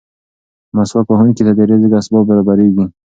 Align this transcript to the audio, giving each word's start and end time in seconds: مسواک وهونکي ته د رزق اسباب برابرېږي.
مسواک 0.75 1.07
وهونکي 1.09 1.41
ته 1.47 1.51
د 1.57 1.59
رزق 1.69 1.91
اسباب 1.99 2.23
برابرېږي. 2.29 2.85